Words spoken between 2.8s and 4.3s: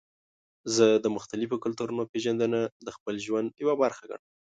د خپل ژوند یوه برخه ګڼم.